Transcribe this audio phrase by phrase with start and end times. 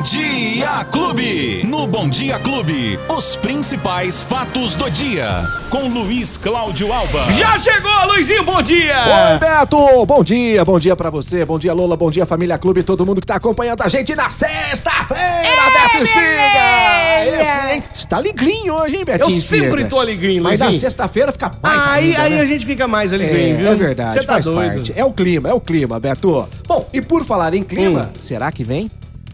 [0.00, 1.62] Bom Dia Clube.
[1.66, 5.28] No Bom Dia Clube, os principais fatos do dia.
[5.68, 7.30] Com Luiz Cláudio Alba.
[7.34, 8.96] Já chegou, Luizinho, bom dia!
[9.32, 10.06] Oi, Beto!
[10.06, 13.20] Bom dia, bom dia pra você, bom dia, Lola, bom dia, Família Clube, todo mundo
[13.20, 17.40] que tá acompanhando a gente na sexta-feira, Beto Espiga!
[17.42, 17.84] Esse, hein?
[17.94, 19.38] Está alegrinho hoje, hein, Eu Betinho?
[19.42, 19.88] sempre Espiga?
[19.90, 20.80] tô alegrinho, Mas na Luizinho.
[20.80, 22.40] sexta-feira fica mais aí, ainda, aí né?
[22.40, 23.68] a gente fica mais alegrinho, viu?
[23.68, 24.74] É, é verdade, Você tá faz doido.
[24.76, 24.94] parte.
[24.96, 26.48] É o clima, é o clima, Beto.
[26.66, 28.18] Bom, e por falar em clima, Hum.
[28.18, 28.90] será que vem?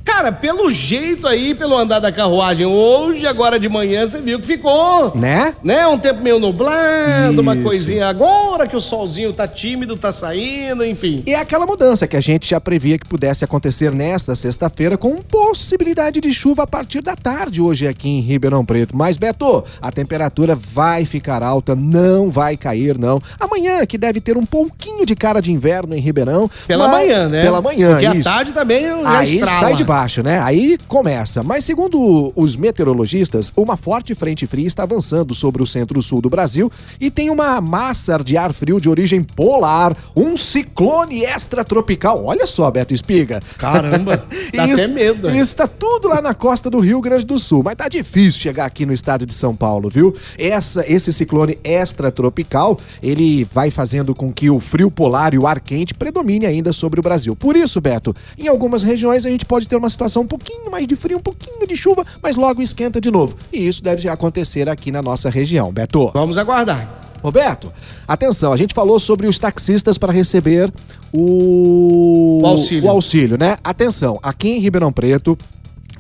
[0.07, 4.47] Cara, pelo jeito aí, pelo andar da carruagem hoje, agora de manhã, você viu que
[4.47, 5.13] ficou.
[5.17, 5.53] Né?
[5.65, 5.85] Né?
[5.89, 7.63] Um tempo meio nublado, uma Isso.
[7.65, 11.25] coisinha agora que o solzinho tá tímido, tá saindo, enfim.
[11.27, 15.17] E é aquela mudança que a gente já previa que pudesse acontecer nesta sexta-feira, com
[15.17, 18.97] possibilidade de chuva a partir da tarde hoje aqui em Ribeirão Preto.
[18.97, 23.21] Mas, Beto, a temperatura vai ficar alta, não vai cair, não.
[23.41, 26.49] Amanhã, que deve ter um pouquinho de cara de inverno em Ribeirão.
[26.67, 27.43] Pela manhã, né?
[27.43, 28.29] Pela manhã, Porque isso.
[28.29, 29.59] à tarde também já Aí estrala.
[29.61, 30.39] sai de baixo, né?
[30.41, 31.43] Aí começa.
[31.43, 36.71] Mas segundo os meteorologistas, uma forte frente fria está avançando sobre o centro-sul do Brasil
[37.01, 42.25] e tem uma massa de ar frio de origem polar, um ciclone extratropical.
[42.25, 43.41] Olha só, Beto Espiga.
[43.59, 44.23] Caramba,
[44.55, 45.31] dá Isso- até medo.
[45.31, 48.67] Isso tá tudo lá na costa do Rio Grande do Sul, mas tá difícil chegar
[48.67, 50.15] aqui no estado de São Paulo, viu?
[50.39, 55.61] Essa, esse ciclone extratropical, ele vai fazendo com que o frio polar e o ar
[55.61, 57.35] quente predomine ainda sobre o Brasil.
[57.35, 60.87] Por isso, Beto, em algumas regiões a gente pode ter uma situação um pouquinho mais
[60.87, 63.37] de frio, um pouquinho de chuva, mas logo esquenta de novo.
[63.53, 66.11] E isso deve acontecer aqui na nossa região, Beto.
[66.13, 67.03] Vamos aguardar.
[67.23, 67.73] Roberto,
[68.07, 70.73] atenção, a gente falou sobre os taxistas para receber
[71.13, 72.41] o...
[72.43, 72.85] O auxílio.
[72.85, 73.57] o auxílio, né?
[73.65, 75.37] Atenção, aqui em Ribeirão Preto,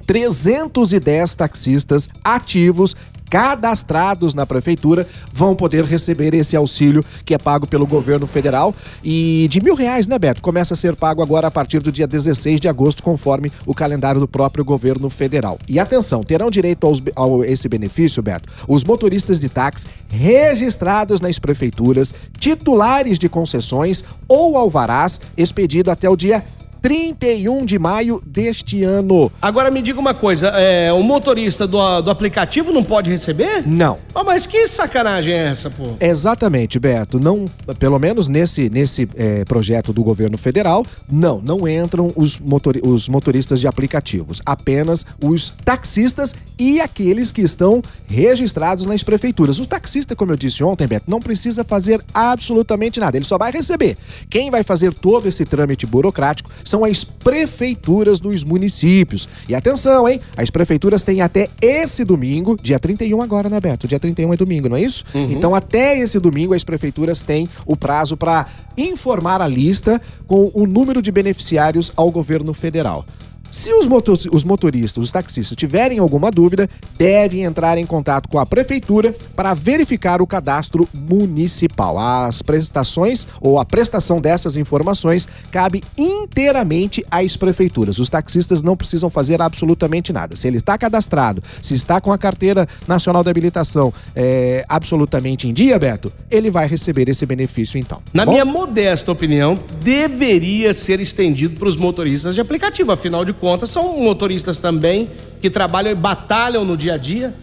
[0.06, 2.94] 310 taxistas ativos
[3.28, 8.74] cadastrados na prefeitura vão poder receber esse auxílio que é pago pelo governo federal
[9.05, 10.42] e de mil reais, né, Beto?
[10.42, 14.20] Começa a ser pago agora a partir do dia 16 de agosto, conforme o calendário
[14.20, 15.58] do próprio governo federal.
[15.69, 21.38] E atenção, terão direito aos, ao esse benefício, Beto, os motoristas de táxi registrados nas
[21.38, 26.44] prefeituras, titulares de concessões ou alvarás expedido até o dia
[26.91, 29.30] 31 de maio deste ano.
[29.42, 33.64] Agora me diga uma coisa, é, o motorista do, do aplicativo não pode receber?
[33.66, 33.98] Não.
[34.14, 35.94] Ah, mas que sacanagem é essa, pô?
[35.98, 37.19] Exatamente, Beto.
[37.19, 42.80] Não, pelo menos nesse, nesse eh, projeto do governo federal, não, não entram os, motori-
[42.84, 44.41] os motoristas de aplicativos.
[44.46, 49.58] Apenas os taxistas e aqueles que estão registrados nas prefeituras.
[49.58, 53.16] O taxista, como eu disse ontem, Beto, não precisa fazer absolutamente nada.
[53.16, 53.96] Ele só vai receber.
[54.30, 59.28] Quem vai fazer todo esse trâmite burocrático são as prefeituras dos municípios.
[59.48, 60.20] E atenção, hein?
[60.37, 63.87] As prefeituras têm até esse domingo, dia 31 agora, né, Beto?
[63.88, 65.04] Dia 31 é domingo, não é isso?
[65.14, 70.66] Então, até esse domingo, as prefeituras têm o prazo para informar a lista com o
[70.66, 73.04] número de beneficiários ao governo federal.
[73.50, 76.68] Se os, moto- os motoristas, os taxistas tiverem alguma dúvida,
[76.98, 81.98] devem entrar em contato com a prefeitura para verificar o cadastro municipal.
[81.98, 87.98] As prestações ou a prestação dessas informações cabe inteiramente às prefeituras.
[87.98, 90.36] Os taxistas não precisam fazer absolutamente nada.
[90.36, 95.54] Se ele está cadastrado, se está com a carteira nacional de habilitação é, absolutamente em
[95.54, 98.02] dia, Beto, ele vai receber esse benefício então.
[98.12, 98.32] Na Bom?
[98.32, 102.92] minha modesta opinião, deveria ser estendido para os motoristas de aplicativo.
[102.92, 105.08] Afinal de contas, são motoristas também
[105.40, 107.34] que trabalham e batalham no dia a dia.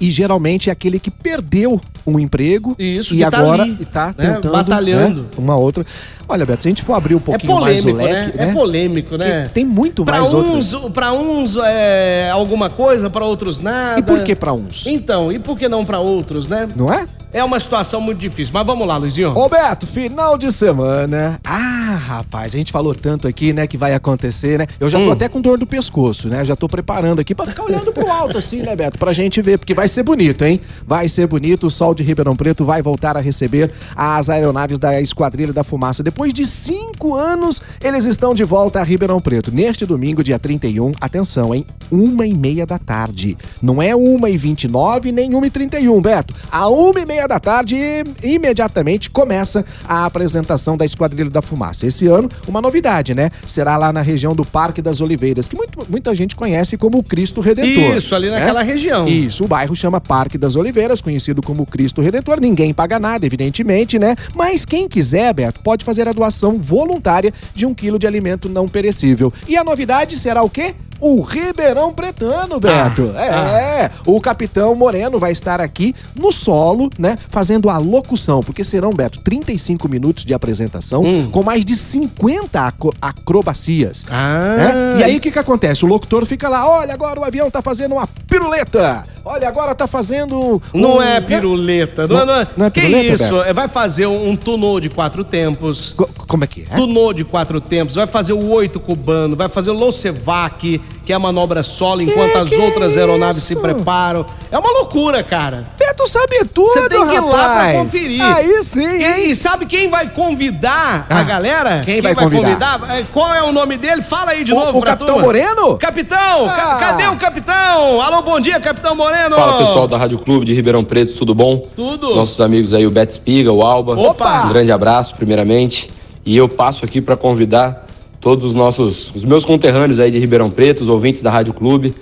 [0.00, 4.52] E geralmente é aquele que perdeu um emprego Isso, e tá agora está né, tentando
[4.52, 5.20] batalhando.
[5.22, 5.84] né, uma outra.
[6.26, 8.48] Olha, Beto, se a gente for abrir um É pouquinho mais o polêmico, leque, né?
[8.48, 9.42] É polêmico, né?
[9.42, 10.92] Que tem muito Pra mais uns, outros.
[10.94, 14.00] Pra uns é alguma coisa, pra outros nada.
[14.00, 14.86] E por que pra uns?
[14.86, 16.66] Então, e por que não pra outros, né?
[16.74, 17.04] Não é?
[17.32, 18.52] É uma situação muito difícil.
[18.52, 19.36] Mas vamos lá, Luizinho.
[19.36, 21.40] Ô Beto, final de semana.
[21.44, 24.66] Ah, rapaz, a gente falou tanto aqui, né, que vai acontecer, né?
[24.80, 25.12] Eu já tô Hum.
[25.12, 26.44] até com dor do pescoço, né?
[26.44, 28.98] Já tô preparando aqui pra ficar olhando pro alto assim, né, Beto?
[28.98, 30.60] Pra gente ver, porque vai ser bonito, hein?
[30.86, 31.66] Vai ser bonito.
[31.68, 36.02] O Sol de Ribeirão Preto vai voltar a receber as aeronaves da Esquadrilha da Fumaça.
[36.02, 39.52] Depois de cinco anos, eles estão de volta a Ribeirão Preto.
[39.52, 41.64] Neste domingo, dia 31, atenção, hein?
[41.92, 43.36] Uma e meia da tarde.
[43.62, 46.34] Não é uma e vinte e nove, nem uma e trinta e um, Beto.
[46.50, 47.76] A uma e meia da tarde,
[48.22, 51.86] imediatamente começa a apresentação da Esquadrilha da Fumaça.
[51.86, 53.30] Esse ano, uma novidade, né?
[53.46, 57.02] Será lá na região do Parque das Oliveiras, que muito- muita gente conhece como o
[57.02, 57.96] Cristo Redentor.
[57.96, 58.38] Isso, ali né?
[58.38, 59.06] naquela região.
[59.08, 62.40] Isso, o bairro chama Parque das Oliveiras, conhecido como Cristo Redentor.
[62.40, 64.16] Ninguém paga nada, evidentemente, né?
[64.34, 68.68] Mas quem quiser, Beto, pode fazer a doação voluntária de um quilo de alimento não
[68.68, 69.32] perecível.
[69.48, 70.74] E a novidade será o quê?
[71.00, 73.12] O Ribeirão Pretano, Beto.
[73.16, 78.62] Ah, é, o capitão Moreno vai estar aqui no solo, né, fazendo a locução, porque
[78.64, 81.30] serão, Beto, 35 minutos de apresentação Hum.
[81.30, 84.04] com mais de 50 acro- acrobacias.
[84.10, 85.00] Ah, né?
[85.00, 85.84] E aí o que que acontece?
[85.84, 89.04] O locutor fica lá, olha, agora o avião tá fazendo uma piruleta.
[89.24, 91.20] Olha, agora tá fazendo Não um- é né?
[91.20, 92.06] piruleta.
[92.08, 93.34] Não, Não- não, é, não é que piruleta, isso?
[93.36, 93.48] Beto?
[93.48, 94.36] É, Vai fazer um, um
[94.80, 95.92] de quatro tempos.
[95.96, 96.76] Co- Como é que é?
[96.76, 101.16] Tunô de quatro tempos, vai fazer o oito cubano, vai fazer o Losevac, que é
[101.16, 104.24] a manobra solo, enquanto as que outras é aeronaves se preparam.
[104.48, 105.64] É uma loucura, cara.
[105.76, 108.24] Beto sabe tudo, Você tem que ir lá pra conferir.
[108.24, 109.30] Aí sim, E, hein?
[109.30, 111.82] e sabe quem vai convidar a Ah, galera?
[111.84, 112.80] quem vai convidar?
[112.90, 114.00] É, Qual é o nome dele?
[114.02, 115.22] Fala aí de O- novo o Capitão turma.
[115.22, 115.78] Moreno?
[115.78, 116.46] Capitão!
[116.46, 116.78] ca- Ah.
[116.78, 118.00] cadê o capitão?
[118.00, 119.34] Alô, bom dia, Capitão Moreno!
[119.34, 121.60] Fala pessoal da Rádio Clube de Ribeirão Preto, tudo bom?
[121.74, 122.14] Tudo.
[122.14, 123.98] Nossos amigos aí, o Beto Espiga, o Alba.
[123.98, 124.44] Opa!
[124.46, 125.90] Um grande abraço, primeiramente.
[126.30, 127.86] E eu passo aqui para convidar
[128.20, 131.92] todos os nossos, os meus conterrâneos aí de Ribeirão Preto, os ouvintes da Rádio Clube,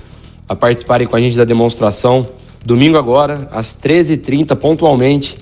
[0.46, 2.26] a participarem com a gente da demonstração.
[2.62, 5.38] Domingo agora, às 13h30, pontualmente,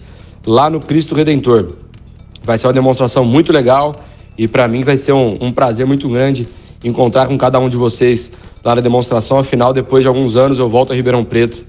[0.46, 1.66] lá no Cristo Redentor.
[2.44, 4.04] Vai ser uma demonstração muito legal
[4.38, 6.46] e para mim vai ser um, um prazer muito grande
[6.84, 8.30] encontrar com cada um de vocês
[8.62, 9.40] lá na demonstração.
[9.40, 11.64] Afinal, depois de alguns anos, eu volto a Ribeirão Preto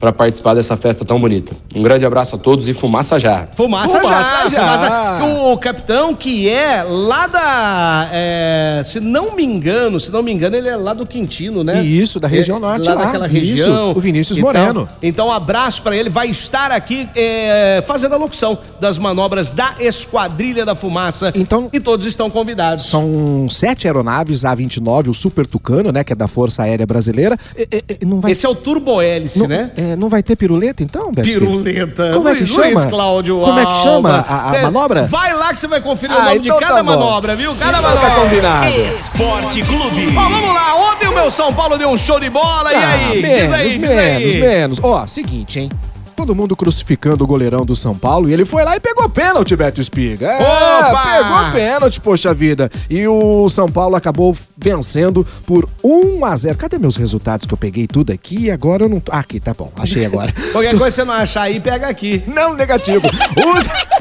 [0.00, 1.54] para participar dessa festa tão bonita.
[1.76, 3.46] Um grande abraço a todos e fumaça já!
[3.52, 4.60] Fumaça, Fumaça já, já.
[4.78, 5.24] fumaça.
[5.50, 8.08] O, capitão que é lá da.
[8.12, 11.82] é, se não me engano, se não me engano, ele é lá do Quintino, né?
[11.82, 13.04] Isso, da região É, norte Lá lá.
[13.04, 13.90] daquela Isso, região.
[13.92, 14.88] o Vinícius Então- Moreno.
[15.02, 16.08] Então, um abraço pra ele.
[16.08, 21.30] Vai estar aqui é, fazendo a locução das manobras da Esquadrilha da Fumaça.
[21.34, 22.86] Então- E todos estão convidados.
[22.86, 27.36] São sete aeronaves A-29, o Super Tucano, né, que é da Força Aérea Brasileira.
[27.56, 29.70] E- e- e não vai, Esse é o turbo hélice, não, né?
[29.76, 31.28] é, não vai ter piruleta, então, Beto?
[31.28, 32.12] Piruleta.
[32.14, 32.66] Como é que Luiz- chama?
[32.66, 35.04] Luiz Cláudio Como é que chama a- a É, manobra?
[35.04, 37.54] Vai lá que você vai conferir Ah, o nome de então cada tá manobra, viu?
[37.54, 38.22] Cada Então tá manobra.
[38.22, 38.66] combinado.
[38.68, 40.14] Esporte Clube.
[40.16, 40.74] Ó, vamos lá.
[40.92, 42.72] Ontem o meu São Paulo deu um show de bola.
[42.72, 43.22] e Ah, aí?
[43.22, 44.40] menos, diz aí, diz menos, aí.
[44.40, 44.80] menos.
[44.82, 45.70] Ó, seguinte, hein?
[46.20, 49.56] Todo mundo crucificando o goleirão do São Paulo e ele foi lá e pegou pênalti,
[49.56, 50.26] Beto Espiga.
[50.26, 51.12] É, Opa!
[51.16, 52.70] pegou pênalti, poxa vida.
[52.90, 57.56] E o São Paulo acabou vencendo por 1 a 0 Cadê meus resultados que eu
[57.56, 59.10] peguei tudo aqui e agora eu não tô...
[59.12, 59.72] Ah, aqui, tá bom.
[59.78, 60.30] Achei agora.
[60.52, 62.22] Qualquer coisa você não achar aí, pega aqui.
[62.26, 63.06] Não, negativo.
[63.06, 63.64] Os...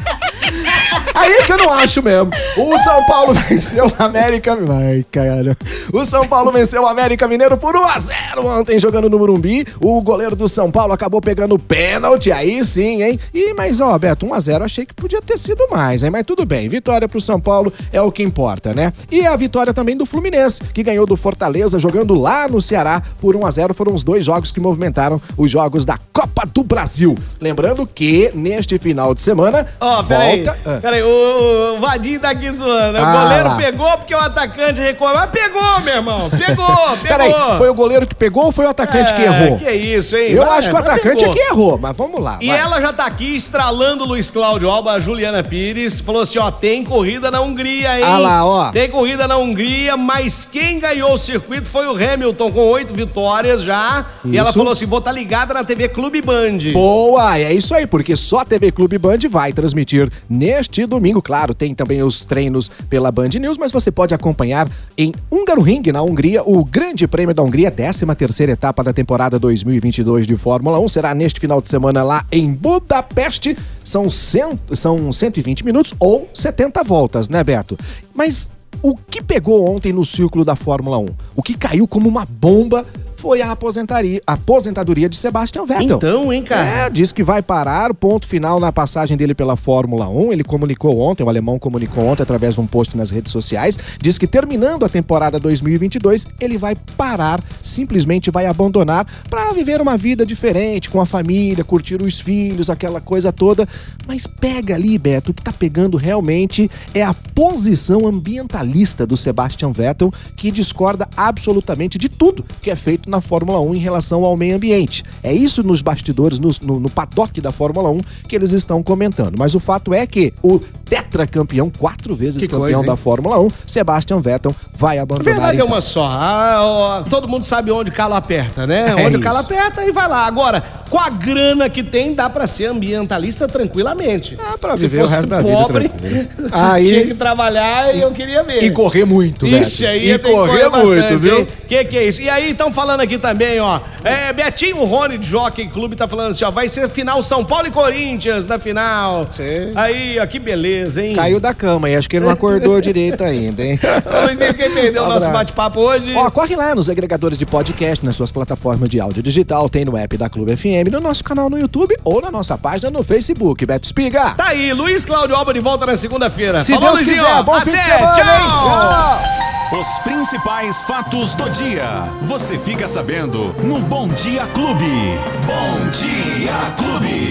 [1.14, 2.32] Aí que eu não acho mesmo.
[2.58, 4.58] O São Paulo venceu o América.
[4.70, 5.58] Ai, cara.
[5.94, 9.66] O São Paulo venceu o América Mineiro por 1x0 ontem jogando no Morumbi.
[9.82, 12.32] O goleiro do São Paulo acabou pegando o pênalti.
[12.32, 13.20] Aí sim, hein?
[13.34, 16.10] E, mas, ó, Beto, 1x0 achei que podia ter sido mais, hein?
[16.10, 16.68] Mas tudo bem.
[16.70, 18.94] Vitória pro São Paulo é o que importa, né?
[19.12, 23.36] E a vitória também do Fluminense, que ganhou do Fortaleza jogando lá no Ceará por
[23.36, 23.74] 1x0.
[23.74, 27.18] Foram os dois jogos que movimentaram os jogos da Copa do Brasil.
[27.40, 29.68] Lembrando que neste final de semana.
[29.80, 30.44] Ó, peraí.
[30.44, 30.60] volta.
[30.66, 30.80] Ah.
[30.82, 32.98] Peraí, o, o Vadinho tá aqui zoando.
[32.98, 33.56] Ah, o goleiro lá.
[33.56, 35.14] pegou porque o atacante recuou.
[35.14, 36.30] Mas pegou, meu irmão.
[36.30, 36.66] Pegou,
[37.02, 37.18] pegou.
[37.18, 39.58] Peraí, foi o goleiro que pegou ou foi o atacante que É, errou?
[39.60, 40.32] Que isso, hein?
[40.32, 41.34] Eu Vai, acho que o atacante pegou.
[41.34, 42.38] é que errou, mas vamos lá.
[42.42, 42.58] E vai.
[42.60, 46.00] ela já tá aqui estralando o Luiz Cláudio Alba, a Juliana Pires.
[46.00, 48.04] Falou assim: ó, tem corrida na Hungria, hein?
[48.06, 48.72] Ah lá, ó.
[48.72, 53.62] Tem corrida na Hungria, mas quem ganhou o circuito foi o Hamilton, com oito vitórias
[53.62, 54.06] já.
[54.26, 54.58] E ela Isso.
[54.58, 56.58] falou assim: vou estar ligada na TV Clube Band.
[56.74, 61.22] Boa, é isso aí, porque só a TV Clube Band vai transmitir neste domingo.
[61.22, 66.02] Claro, tem também os treinos pela Band News, mas você pode acompanhar em Hungaroring, na
[66.02, 70.88] Hungria, o Grande Prêmio da Hungria, 13 terceira etapa da temporada 2022 de Fórmula 1.
[70.90, 73.58] Será neste final de semana lá em Budapeste.
[73.84, 77.78] São, cem, são 120 minutos ou 70 voltas, né, Beto?
[78.14, 78.50] Mas
[78.82, 81.08] o que pegou ontem no círculo da Fórmula 1?
[81.36, 82.86] O que caiu como uma bomba
[83.20, 85.98] foi a aposentaria, aposentadoria de Sebastian Vettel.
[85.98, 86.86] Então, hein, cara?
[86.86, 90.32] É, diz que vai parar, ponto final na passagem dele pela Fórmula 1.
[90.32, 93.78] Ele comunicou ontem, o alemão comunicou ontem através de um post nas redes sociais.
[94.02, 99.98] Diz que terminando a temporada 2022, ele vai parar, simplesmente vai abandonar para viver uma
[99.98, 103.68] vida diferente, com a família, curtir os filhos, aquela coisa toda.
[104.08, 109.74] Mas pega ali, Beto, o que tá pegando realmente é a posição ambientalista do Sebastian
[109.74, 114.38] Vettel, que discorda absolutamente de tudo que é feito na Fórmula 1 em relação ao
[114.38, 115.04] meio ambiente.
[115.24, 119.36] É isso nos bastidores, no, no, no paddock da Fórmula 1 que eles estão comentando.
[119.38, 123.50] Mas o fato é que o tetracampeão, quatro vezes Que campeão coisa, da Fórmula 1,
[123.66, 125.34] Sebastian Vettel, vai A abandonar.
[125.34, 125.68] verdade é então.
[125.68, 126.06] uma só.
[126.06, 128.86] Ah, ó, todo mundo sabe onde o calo aperta, né?
[128.90, 129.52] É onde o calo isso.
[129.54, 130.26] aperta e vai lá.
[130.26, 134.38] Agora, com a grana que tem, dá pra ser ambientalista tranquilamente.
[134.40, 135.92] Ah, pra Se viver o resto da vida pobre.
[136.52, 138.64] Aí- tinha que trabalhar e eu queria ver.
[138.64, 139.62] E correr muito, né?
[139.62, 141.40] Ixi, aí E correr bastante, muito, viu?
[141.40, 141.48] hein?
[141.68, 142.22] Que que é isso?
[142.22, 143.80] E aí, estão falando aqui também, ó.
[144.04, 146.52] É, Betinho Rony de Jockey Clube tá falando assim, ó.
[146.52, 149.28] Vai ser final São Paulo e Corinthians na final.
[149.30, 149.72] Sim.
[149.76, 151.16] Aí, ó, que beleza, hein?
[151.16, 153.80] Caiu da cama e acho que ele não acordou direito ainda, hein?
[154.26, 156.14] Luizinho, quem perdeu o nosso bate-papo hoje?
[156.16, 159.96] Ó, corre lá nos agregadores de podcast, nas suas plataformas de áudio digital, tem no
[159.98, 163.66] app da Clube FM, no nosso canal no YouTube ou na nossa página no Facebook.
[163.66, 164.32] Beto Espiga.
[164.36, 166.62] Tá aí, Luiz Cláudio Alba de volta na segunda-feira.
[166.62, 168.24] Se Falou, Deus Luizinho, quiser, bom Até, fim de semana, tchau.
[168.24, 169.40] Tchau!
[169.80, 172.04] Os principais fatos do dia.
[172.24, 175.20] Você fica sabendo no Bom Dia Clube.
[175.46, 177.28] Bom Dia Clube.